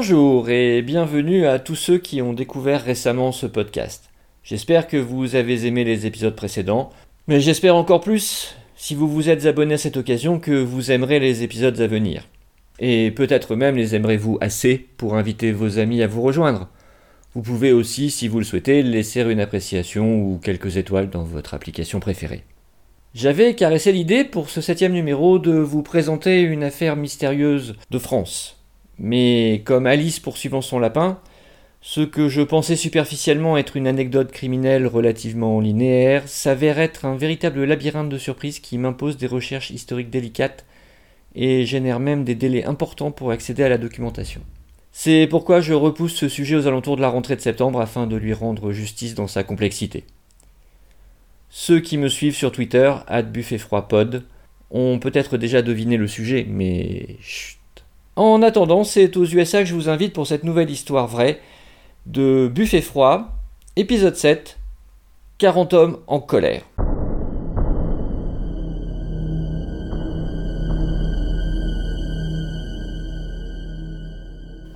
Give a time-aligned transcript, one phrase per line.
[0.00, 4.10] Bonjour et bienvenue à tous ceux qui ont découvert récemment ce podcast.
[4.44, 6.90] J'espère que vous avez aimé les épisodes précédents,
[7.26, 11.18] mais j'espère encore plus, si vous vous êtes abonné à cette occasion, que vous aimerez
[11.18, 12.28] les épisodes à venir.
[12.78, 16.68] Et peut-être même les aimerez-vous assez pour inviter vos amis à vous rejoindre.
[17.34, 21.54] Vous pouvez aussi, si vous le souhaitez, laisser une appréciation ou quelques étoiles dans votre
[21.54, 22.44] application préférée.
[23.14, 28.57] J'avais caressé l'idée pour ce septième numéro de vous présenter une affaire mystérieuse de France.
[28.98, 31.20] Mais comme Alice poursuivant son lapin,
[31.80, 37.64] ce que je pensais superficiellement être une anecdote criminelle relativement linéaire s'avère être un véritable
[37.64, 40.64] labyrinthe de surprises qui m'impose des recherches historiques délicates
[41.34, 44.40] et génère même des délais importants pour accéder à la documentation.
[44.90, 48.16] C'est pourquoi je repousse ce sujet aux alentours de la rentrée de septembre afin de
[48.16, 50.02] lui rendre justice dans sa complexité.
[51.50, 52.92] Ceux qui me suivent sur Twitter,
[53.32, 54.24] buffetfroidpod,
[54.70, 57.16] ont peut-être déjà deviné le sujet, mais.
[58.18, 61.38] En attendant, c'est aux USA que je vous invite pour cette nouvelle histoire vraie
[62.06, 63.28] de Buffet froid,
[63.76, 64.58] épisode 7,
[65.38, 66.62] 40 hommes en colère.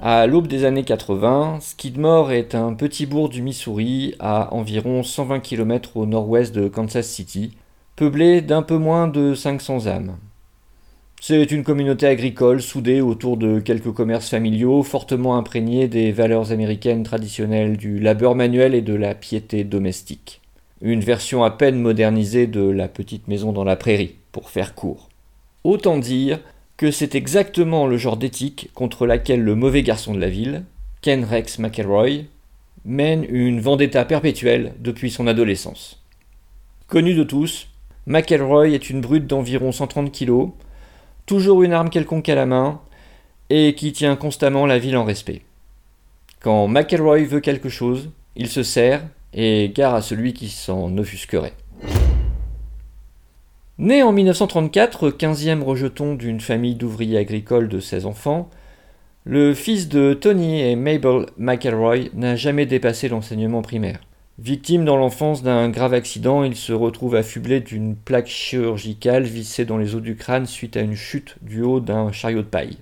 [0.00, 5.40] À l'aube des années 80, Skidmore est un petit bourg du Missouri à environ 120
[5.40, 7.56] km au nord-ouest de Kansas City,
[7.96, 10.16] peuplé d'un peu moins de 500 âmes.
[11.24, 17.04] C'est une communauté agricole soudée autour de quelques commerces familiaux fortement imprégnés des valeurs américaines
[17.04, 20.40] traditionnelles du labeur manuel et de la piété domestique.
[20.80, 25.10] Une version à peine modernisée de la petite maison dans la prairie, pour faire court.
[25.62, 26.40] Autant dire
[26.76, 30.64] que c'est exactement le genre d'éthique contre laquelle le mauvais garçon de la ville,
[31.02, 32.24] Ken Rex McElroy,
[32.84, 36.02] mène une vendetta perpétuelle depuis son adolescence.
[36.88, 37.68] Connu de tous,
[38.08, 40.48] McElroy est une brute d'environ 130 kilos,
[41.32, 42.82] toujours une arme quelconque à la main,
[43.48, 45.40] et qui tient constamment la ville en respect.
[46.40, 51.54] Quand McElroy veut quelque chose, il se sert et gare à celui qui s'en offusquerait.
[53.78, 58.50] Né en 1934, 15e rejeton d'une famille d'ouvriers agricoles de 16 enfants,
[59.24, 64.00] le fils de Tony et Mabel McElroy n'a jamais dépassé l'enseignement primaire.
[64.42, 69.78] Victime dans l'enfance d'un grave accident, il se retrouve affublé d'une plaque chirurgicale vissée dans
[69.78, 72.78] les os du crâne suite à une chute du haut d'un chariot de paille.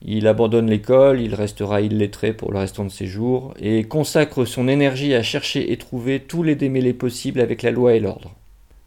[0.00, 4.68] Il abandonne l'école, il restera illettré pour le restant de ses jours, et consacre son
[4.68, 8.36] énergie à chercher et trouver tous les démêlés possibles avec la loi et l'ordre.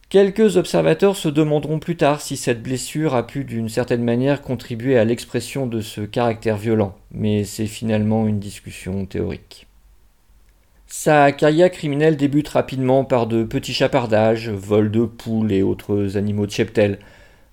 [0.07, 4.97] Quelques observateurs se demanderont plus tard si cette blessure a pu d'une certaine manière contribuer
[4.97, 9.68] à l'expression de ce caractère violent, mais c'est finalement une discussion théorique.
[10.94, 16.46] Sa carrière criminelle débute rapidement par de petits chapardages, vols de poules et autres animaux
[16.46, 17.00] de cheptel,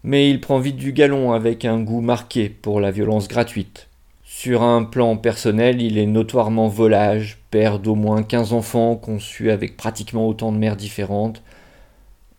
[0.02, 3.86] mais il prend vite du galon avec un goût marqué pour la violence gratuite.
[4.24, 9.76] Sur un plan personnel, il est notoirement volage, père d'au moins 15 enfants conçus avec
[9.76, 11.40] pratiquement autant de mères différentes,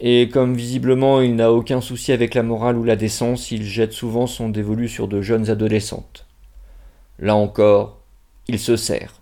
[0.02, 3.94] et comme visiblement il n'a aucun souci avec la morale ou la décence, il jette
[3.94, 6.26] souvent son dévolu sur de jeunes adolescentes.
[7.20, 8.02] Là encore,
[8.50, 9.19] il se sert.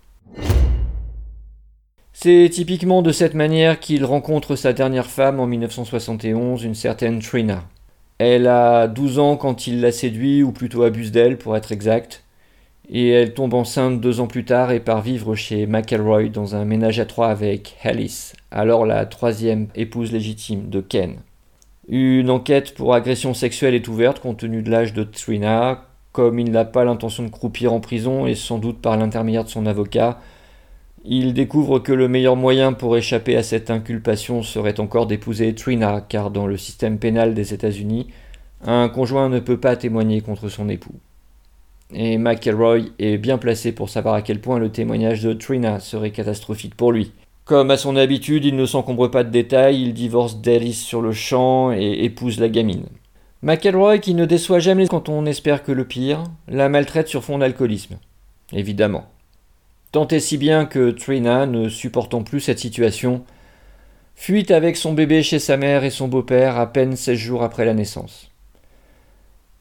[2.20, 7.62] C'est typiquement de cette manière qu'il rencontre sa dernière femme en 1971, une certaine Trina.
[8.18, 12.24] Elle a 12 ans quand il la séduit, ou plutôt abuse d'elle pour être exact,
[12.90, 16.64] et elle tombe enceinte deux ans plus tard et part vivre chez McElroy dans un
[16.64, 21.18] ménage à trois avec Alice, alors la troisième épouse légitime de Ken.
[21.86, 26.50] Une enquête pour agression sexuelle est ouverte compte tenu de l'âge de Trina, comme il
[26.50, 30.18] n'a pas l'intention de croupir en prison et sans doute par l'intermédiaire de son avocat,
[31.10, 36.04] il découvre que le meilleur moyen pour échapper à cette inculpation serait encore d'épouser Trina,
[36.06, 38.08] car dans le système pénal des États-Unis,
[38.62, 40.94] un conjoint ne peut pas témoigner contre son époux.
[41.94, 46.10] Et McElroy est bien placé pour savoir à quel point le témoignage de Trina serait
[46.10, 47.12] catastrophique pour lui.
[47.46, 51.12] Comme à son habitude, il ne s'encombre pas de détails, il divorce d'Alice sur le
[51.12, 52.84] champ et épouse la gamine.
[53.40, 57.38] McElroy, qui ne déçoit jamais quand on espère que le pire, la maltraite sur fond
[57.38, 57.96] d'alcoolisme.
[58.52, 59.06] Évidemment.
[59.90, 63.24] Tant et si bien que Trina, ne supportant plus cette situation,
[64.14, 67.64] fuit avec son bébé chez sa mère et son beau-père à peine 16 jours après
[67.64, 68.30] la naissance.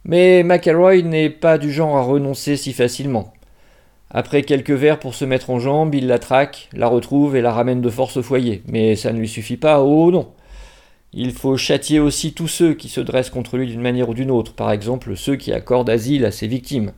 [0.03, 3.33] Mais McElroy n'est pas du genre à renoncer si facilement.
[4.09, 7.51] Après quelques verres pour se mettre en jambe, il la traque, la retrouve et la
[7.51, 8.63] ramène de force au foyer.
[8.67, 10.29] Mais ça ne lui suffit pas, oh non.
[11.13, 14.31] Il faut châtier aussi tous ceux qui se dressent contre lui d'une manière ou d'une
[14.31, 16.91] autre, par exemple ceux qui accordent asile à ses victimes.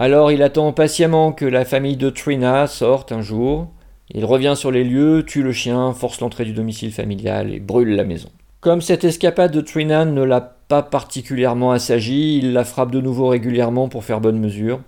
[0.00, 3.66] Alors il attend patiemment que la famille de Trina sorte un jour.
[4.14, 7.96] Il revient sur les lieux, tue le chien, force l'entrée du domicile familial et brûle
[7.96, 8.28] la maison.
[8.60, 13.26] Comme cette escapade de Trina ne l'a pas particulièrement assagie, il la frappe de nouveau
[13.26, 14.78] régulièrement pour faire bonne mesure.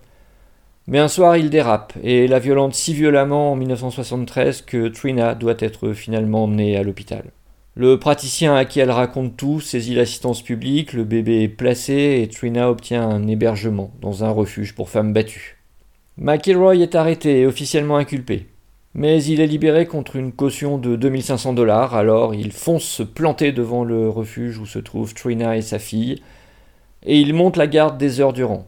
[0.87, 5.57] Mais un soir, il dérape et la violente si violemment en 1973 que Trina doit
[5.59, 7.25] être finalement emmenée à l'hôpital.
[7.81, 12.29] Le praticien à qui elle raconte tout saisit l'assistance publique, le bébé est placé et
[12.29, 15.57] Trina obtient un hébergement dans un refuge pour femmes battues.
[16.19, 18.49] McElroy est arrêté et officiellement inculpé.
[18.93, 23.51] Mais il est libéré contre une caution de 2500 dollars, alors il fonce se planter
[23.51, 26.21] devant le refuge où se trouvent Trina et sa fille,
[27.03, 28.67] et il monte la garde des heures durant.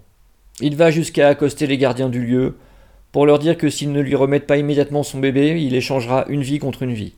[0.63, 2.57] Il va jusqu'à accoster les gardiens du lieu
[3.13, 6.41] pour leur dire que s'ils ne lui remettent pas immédiatement son bébé, il échangera une
[6.41, 7.13] vie contre une vie.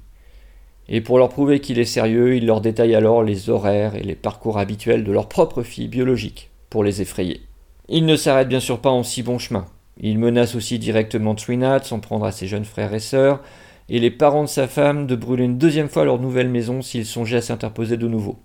[0.88, 4.14] Et pour leur prouver qu'il est sérieux, il leur détaille alors les horaires et les
[4.14, 7.40] parcours habituels de leur propre fille biologique, pour les effrayer.
[7.88, 9.66] Il ne s'arrête bien sûr pas en si bon chemin.
[10.00, 13.40] Il menace aussi directement Trina de s'en prendre à ses jeunes frères et sœurs,
[13.88, 17.06] et les parents de sa femme de brûler une deuxième fois leur nouvelle maison s'ils
[17.06, 18.38] songeaient à s'interposer de nouveau.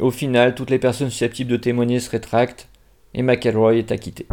[0.00, 2.68] Au final, toutes les personnes susceptibles de témoigner se rétractent,
[3.14, 4.26] et McElroy est acquitté.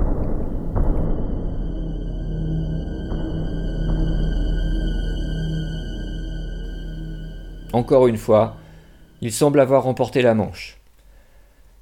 [7.73, 8.55] Encore une fois,
[9.21, 10.77] il semble avoir remporté la manche.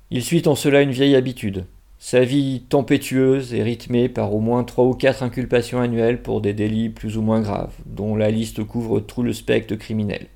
[0.10, 1.66] Il suit en cela une vieille habitude.
[2.00, 6.54] Sa vie tempétueuse est rythmée par au moins trois ou quatre inculpations annuelles pour des
[6.54, 10.28] délits plus ou moins graves, dont la liste couvre tout le spectre criminel.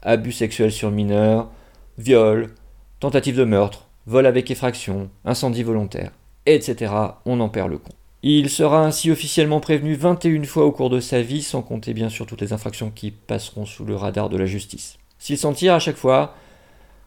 [0.00, 1.50] Abus sexuels sur mineurs,
[1.98, 2.54] viol,
[3.00, 6.12] tentative de meurtre, vol avec effraction, incendie volontaire,
[6.46, 6.92] etc.
[7.26, 7.96] On en perd le compte.
[8.24, 12.08] Il sera ainsi officiellement prévenu 21 fois au cours de sa vie, sans compter bien
[12.08, 14.98] sûr toutes les infractions qui passeront sous le radar de la justice.
[15.18, 16.36] S'il s'en tire à chaque fois,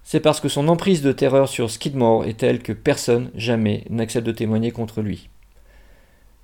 [0.04, 4.28] c'est parce que son emprise de terreur sur Skidmore est telle que personne, jamais, n'accepte
[4.28, 5.30] de témoigner contre lui.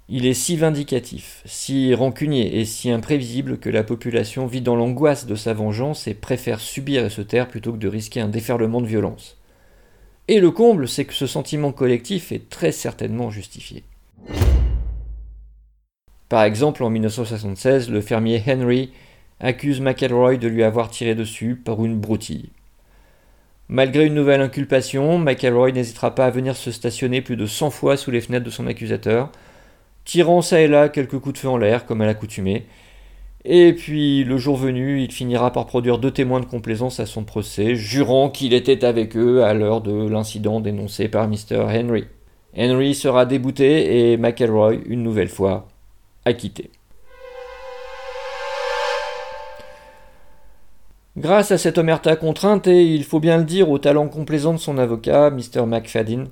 [0.07, 5.25] Il est si vindicatif, si rancunier et si imprévisible que la population vit dans l'angoisse
[5.25, 8.79] de sa vengeance et préfère subir et se taire plutôt que de risquer un déferlement
[8.79, 9.37] de violence.
[10.29, 13.83] Et le comble, c'est que ce sentiment collectif est très certainement justifié.
[16.31, 18.93] Par exemple, en 1976, le fermier Henry
[19.41, 22.51] accuse McElroy de lui avoir tiré dessus par une broutille.
[23.67, 27.97] Malgré une nouvelle inculpation, McElroy n'hésitera pas à venir se stationner plus de 100 fois
[27.97, 29.29] sous les fenêtres de son accusateur,
[30.05, 32.65] tirant ça et là quelques coups de feu en l'air, comme à l'accoutumée.
[33.43, 37.25] Et puis, le jour venu, il finira par produire deux témoins de complaisance à son
[37.25, 41.65] procès, jurant qu'il était avec eux à l'heure de l'incident dénoncé par Mr.
[41.67, 42.05] Henry.
[42.57, 45.67] Henry sera débouté et McElroy, une nouvelle fois,
[46.25, 46.71] acquitté.
[51.17, 54.59] Grâce à cette omerta contrainte et, il faut bien le dire, au talent complaisant de
[54.59, 55.65] son avocat, Mr.
[55.65, 56.29] McFadden,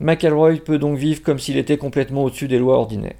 [0.00, 3.16] McElroy peut donc vivre comme s'il était complètement au-dessus des lois ordinaires.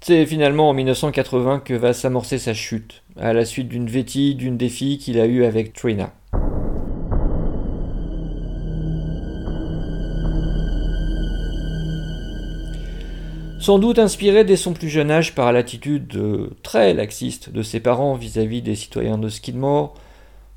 [0.00, 4.58] C'est finalement en 1980 que va s'amorcer sa chute, à la suite d'une vétille d'une
[4.68, 6.12] filles qu'il a eue avec Trina.
[13.64, 16.20] Sans doute inspiré dès son plus jeune âge par l'attitude
[16.62, 19.94] très laxiste de ses parents vis-à-vis des citoyens de Skidmore,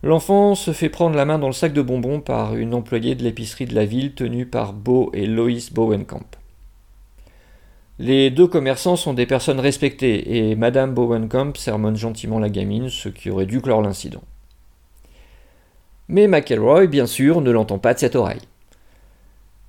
[0.04, 3.24] l'enfant se fait prendre la main dans le sac de bonbons par une employée de
[3.24, 6.26] l'épicerie de la ville tenue par Beau et Lois Bowenkamp.
[7.98, 13.08] Les deux commerçants sont des personnes respectées et Madame Bowenkamp sermonne gentiment la gamine, ce
[13.08, 14.24] qui aurait dû clore l'incident.
[16.10, 18.42] Mais McElroy, bien sûr, ne l'entend pas de cette oreille.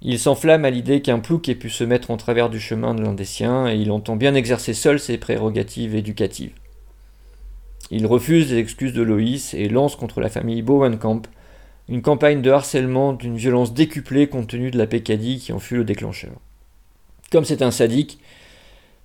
[0.00, 3.02] Il s'enflamme à l'idée qu'un plouc ait pu se mettre en travers du chemin de
[3.02, 6.52] l'un des siens, et il entend bien exercer seul ses prérogatives éducatives.
[7.90, 11.23] Il refuse les excuses de Loïs et lance contre la famille Bowenkamp
[11.88, 15.76] une campagne de harcèlement d'une violence décuplée compte tenu de la pécadille qui en fut
[15.76, 16.33] le déclencheur.
[17.33, 18.19] Comme c'est un sadique,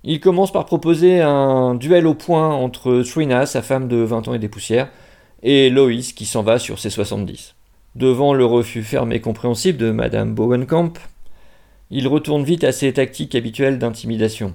[0.02, 4.34] il commence par proposer un duel au point entre Trina, sa femme de 20 ans
[4.34, 4.90] et des poussières,
[5.42, 7.53] et Loïs qui s'en va sur ses 70.
[7.94, 10.94] Devant le refus ferme et compréhensible de Madame Bowenkamp,
[11.90, 14.54] il retourne vite à ses tactiques habituelles d'intimidation,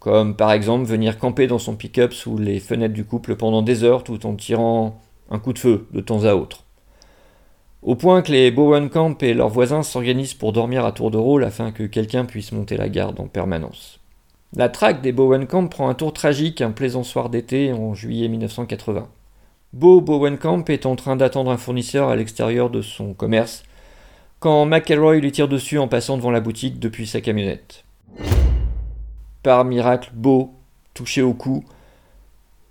[0.00, 3.84] comme par exemple venir camper dans son pick-up sous les fenêtres du couple pendant des
[3.84, 6.64] heures tout en tirant un coup de feu de temps à autre.
[7.80, 11.44] Au point que les Bowenkamp et leurs voisins s'organisent pour dormir à tour de rôle
[11.44, 13.98] afin que quelqu'un puisse monter la garde en permanence.
[14.54, 19.08] La traque des Bowenkamp prend un tour tragique un plaisant soir d'été en juillet 1980.
[19.74, 23.64] Beau Bowenkamp est en train d'attendre un fournisseur à l'extérieur de son commerce
[24.40, 27.84] quand McElroy lui tire dessus en passant devant la boutique depuis sa camionnette.
[29.42, 30.54] Par miracle, Beau,
[30.94, 31.64] touché au cou,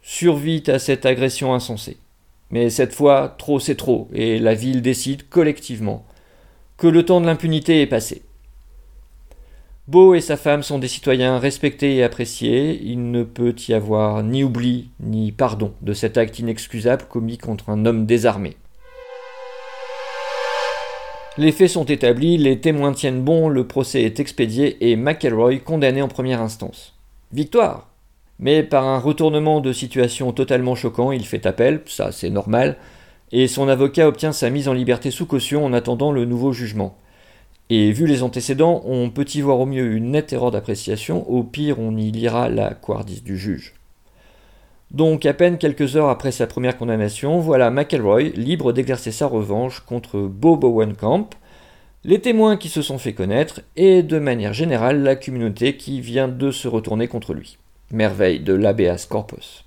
[0.01, 1.97] survit à cette agression insensée.
[2.49, 6.03] Mais cette fois, trop c'est trop, et la ville décide collectivement
[6.77, 8.23] que le temps de l'impunité est passé.
[9.87, 14.21] Beau et sa femme sont des citoyens respectés et appréciés, il ne peut y avoir
[14.21, 18.57] ni oubli ni pardon de cet acte inexcusable commis contre un homme désarmé.
[21.37, 26.01] Les faits sont établis, les témoins tiennent bon, le procès est expédié et McElroy condamné
[26.01, 26.93] en première instance.
[27.31, 27.87] Victoire
[28.39, 32.75] Mais par un retournement de situation totalement choquant, il fait appel, ça c'est normal,
[33.31, 36.97] et son avocat obtient sa mise en liberté sous caution en attendant le nouveau jugement.
[37.69, 41.43] Et vu les antécédents, on peut y voir au mieux une nette erreur d'appréciation, au
[41.43, 43.73] pire on y lira la couardise du juge.
[44.91, 49.81] Donc à peine quelques heures après sa première condamnation, voilà McElroy libre d'exercer sa revanche
[49.81, 51.29] contre Bob Owenkamp,
[52.05, 56.29] les témoins qui se sont fait connaître et de manière générale la communauté qui vient
[56.29, 57.57] de se retourner contre lui.
[57.91, 59.66] Merveille de l'habeas corpus.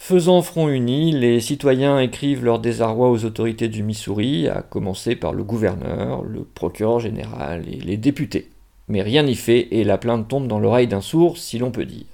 [0.00, 5.32] Faisant front uni, les citoyens écrivent leur désarroi aux autorités du Missouri, à commencer par
[5.34, 8.48] le gouverneur, le procureur général et les députés.
[8.86, 11.84] Mais rien n'y fait et la plainte tombe dans l'oreille d'un sourd, si l'on peut
[11.84, 12.06] dire.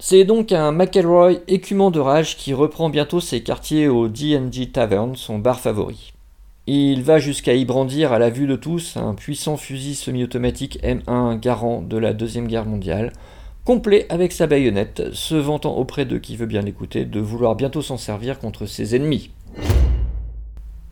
[0.00, 5.14] C'est donc un McElroy écumant de rage qui reprend bientôt ses quartiers au D&G Tavern,
[5.14, 6.14] son bar favori.
[6.66, 11.38] Il va jusqu'à y brandir à la vue de tous un puissant fusil semi-automatique M1
[11.38, 13.12] garant de la Deuxième Guerre mondiale,
[13.64, 17.82] complet avec sa baïonnette, se vantant auprès de qui veut bien l'écouter de vouloir bientôt
[17.82, 19.30] s'en servir contre ses ennemis.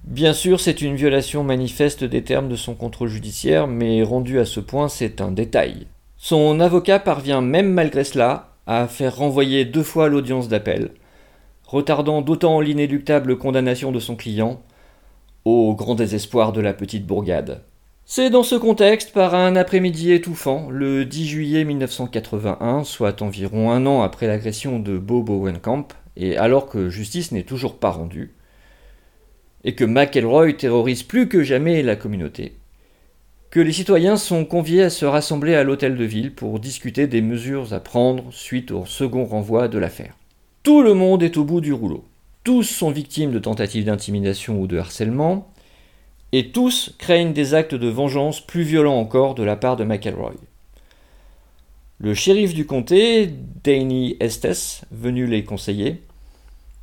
[0.04, 4.44] Bien sûr, c'est une violation manifeste des termes de son contrôle judiciaire, mais rendu à
[4.44, 5.86] ce point, c'est un détail.
[6.16, 10.90] Son avocat parvient même malgré cela à faire renvoyer deux fois l'audience d'appel,
[11.66, 14.60] retardant d'autant l'inéluctable condamnation de son client,
[15.44, 17.62] au grand désespoir de la petite bourgade.
[18.12, 23.86] C'est dans ce contexte, par un après-midi étouffant, le 10 juillet 1981, soit environ un
[23.86, 25.86] an après l'agression de Bob Owenkamp,
[26.16, 28.34] et alors que justice n'est toujours pas rendue,
[29.62, 32.56] et que McElroy terrorise plus que jamais la communauté,
[33.48, 37.22] que les citoyens sont conviés à se rassembler à l'hôtel de ville pour discuter des
[37.22, 40.16] mesures à prendre suite au second renvoi de l'affaire.
[40.64, 42.04] Tout le monde est au bout du rouleau.
[42.42, 45.49] Tous sont victimes de tentatives d'intimidation ou de harcèlement,
[46.32, 50.34] et tous craignent des actes de vengeance plus violents encore de la part de McElroy.
[51.98, 53.30] Le shérif du comté,
[53.62, 56.00] Danny Estes, venu les conseiller,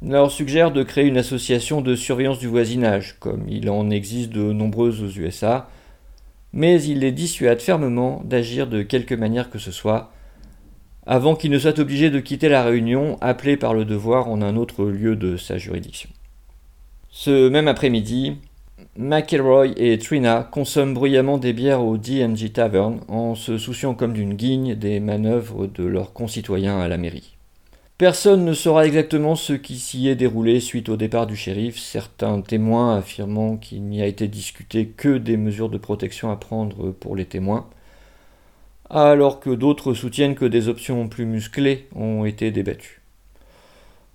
[0.05, 4.51] leur suggère de créer une association de surveillance du voisinage, comme il en existe de
[4.51, 5.69] nombreuses aux USA,
[6.53, 10.11] mais il les dissuade fermement d'agir de quelque manière que ce soit,
[11.07, 14.55] avant qu'ils ne soient obligés de quitter la réunion, appelée par le devoir en un
[14.55, 16.09] autre lieu de sa juridiction.
[17.09, 18.37] Ce même après-midi,
[18.99, 24.33] McElroy et Trina consomment bruyamment des bières au D&G Tavern en se souciant comme d'une
[24.33, 27.37] guigne des manœuvres de leurs concitoyens à la mairie.
[27.99, 32.41] Personne ne saura exactement ce qui s'y est déroulé suite au départ du shérif, certains
[32.41, 37.15] témoins affirmant qu'il n'y a été discuté que des mesures de protection à prendre pour
[37.15, 37.67] les témoins,
[38.89, 43.01] alors que d'autres soutiennent que des options plus musclées ont été débattues.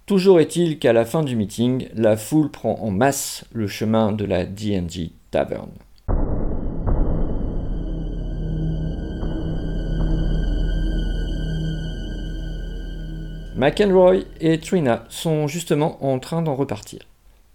[0.06, 4.24] Toujours est-il qu'à la fin du meeting, la foule prend en masse le chemin de
[4.24, 5.70] la D&G Tavern.
[13.54, 17.00] McEnroy et Trina sont justement en train d'en repartir.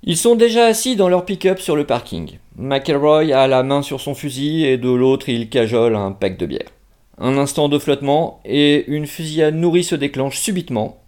[0.03, 2.37] Ils sont déjà assis dans leur pick-up sur le parking.
[2.55, 6.45] McElroy a la main sur son fusil et de l'autre il cajole un pack de
[6.45, 6.69] bière.
[7.17, 11.01] Un instant de flottement et une fusillade nourrie se déclenche subitement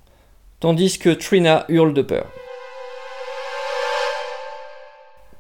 [0.60, 2.28] tandis que Trina hurle de peur.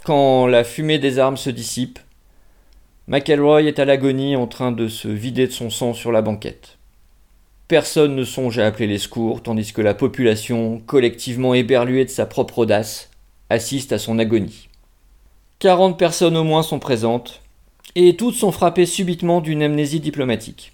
[0.05, 1.99] Quand la fumée des armes se dissipe,
[3.07, 6.77] McElroy est à l'agonie en train de se vider de son sang sur la banquette.
[7.67, 12.25] Personne ne songe à appeler les secours, tandis que la population, collectivement éberluée de sa
[12.25, 13.11] propre audace,
[13.49, 14.69] assiste à son agonie.
[15.59, 17.41] Quarante personnes au moins sont présentes,
[17.95, 20.73] et toutes sont frappées subitement d'une amnésie diplomatique.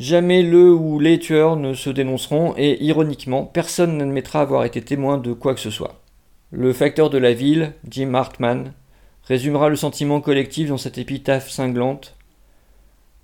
[0.00, 5.18] Jamais le ou les tueurs ne se dénonceront et ironiquement, personne n'admettra avoir été témoin
[5.18, 6.00] de quoi que ce soit.
[6.50, 8.72] Le facteur de la ville, Jim Hartman,
[9.24, 12.16] résumera le sentiment collectif dans cette épitaphe cinglante.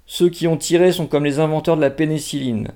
[0.05, 2.69] Ceux qui ont tiré sont comme les inventeurs de la pénicilline.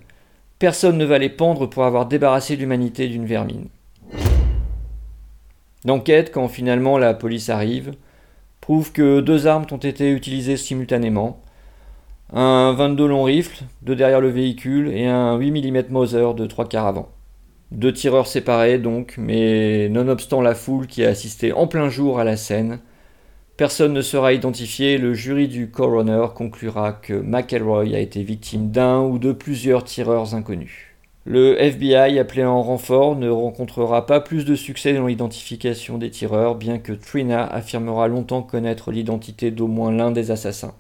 [0.59, 3.69] Personne ne va les pendre pour avoir débarrassé l'humanité d'une vermine.
[5.85, 7.92] L'enquête, quand finalement la police arrive,
[8.62, 11.42] prouve que deux armes ont été utilisées simultanément,
[12.33, 16.69] un 22 long rifle, deux derrière le véhicule et un 8 mm Mauser de trois
[16.69, 17.09] quarts avant.
[17.73, 22.25] Deux tireurs séparés donc, mais nonobstant la foule qui a assisté en plein jour à
[22.25, 22.79] la scène,
[23.57, 29.01] personne ne sera identifié, le jury du coroner conclura que McElroy a été victime d'un
[29.01, 30.87] ou de plusieurs tireurs inconnus.
[31.27, 36.55] Le FBI, appelé en renfort, ne rencontrera pas plus de succès dans l'identification des tireurs,
[36.55, 40.75] bien que Trina affirmera longtemps connaître l'identité d'au moins l'un des assassins.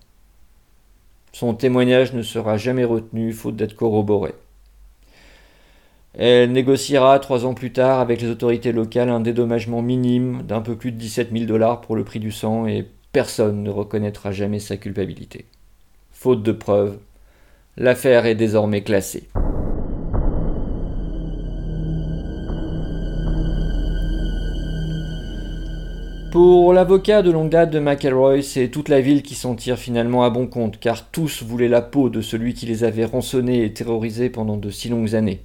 [1.32, 4.34] Son témoignage ne sera jamais retenu faute d'être corroboré.
[6.14, 10.74] Elle négociera trois ans plus tard avec les autorités locales un dédommagement minime d'un peu
[10.74, 14.58] plus de 17 000 dollars pour le prix du sang et personne ne reconnaîtra jamais
[14.58, 15.46] sa culpabilité.
[16.10, 16.98] Faute de preuves,
[17.76, 19.28] l'affaire est désormais classée.
[26.30, 30.22] Pour l'avocat de longue date de McElroy, c'est toute la ville qui s'en tire finalement
[30.22, 33.72] à bon compte, car tous voulaient la peau de celui qui les avait rançonnés et
[33.72, 35.40] terrorisés pendant de si longues années.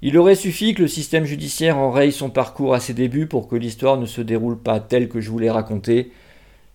[0.00, 3.56] Il aurait suffi que le système judiciaire enraye son parcours à ses débuts pour que
[3.56, 6.12] l'histoire ne se déroule pas telle que je voulais raconter,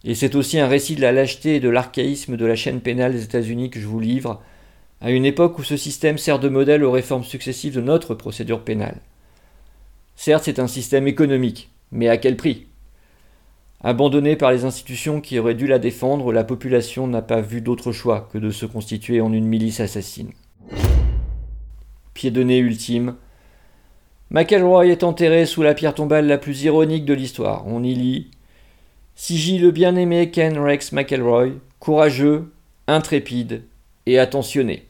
[0.04, 3.14] et c'est aussi un récit de la lâcheté et de l'archaïsme de la chaîne pénale
[3.14, 4.40] des États-Unis que je vous livre,
[5.02, 8.62] à une époque où ce système sert de modèle aux réformes successives de notre procédure
[8.62, 8.98] pénale.
[10.16, 12.69] Certes, c'est un système économique, mais à quel prix?
[13.82, 17.94] Abandonnée par les institutions qui auraient dû la défendre, la population n'a pas vu d'autre
[17.94, 20.32] choix que de se constituer en une milice assassine.
[22.14, 23.16] Pied de nez ultime.
[24.32, 27.66] McElroy est enterré sous la pierre tombale la plus ironique de l'histoire.
[27.68, 28.32] On y lit
[29.16, 32.52] Sigil le bien-aimé Ken Rex McElroy, courageux,
[32.88, 33.64] intrépide
[34.06, 34.89] et attentionné.